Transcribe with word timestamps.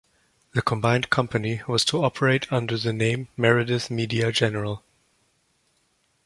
The 0.55 0.63
combined 0.63 1.11
company 1.11 1.61
was 1.67 1.85
to 1.85 2.03
operate 2.03 2.51
under 2.51 2.75
the 2.75 2.91
name 2.91 3.27
Meredith 3.37 3.91
Media 3.91 4.31
General. 4.31 4.83